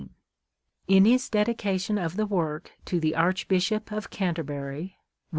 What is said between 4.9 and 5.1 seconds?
Wm.